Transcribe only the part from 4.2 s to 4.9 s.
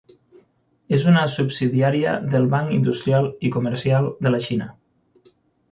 de la Xina.